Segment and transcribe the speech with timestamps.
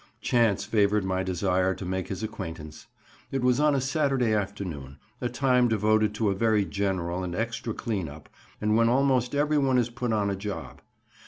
[0.19, 2.87] Chance favoured my desire to make his acquaintance.
[3.31, 7.75] It was on a Saturday afternoon, a time devoted to a very general and extra
[7.75, 8.27] clean up,
[8.59, 10.81] and when almost everyone is put on a job.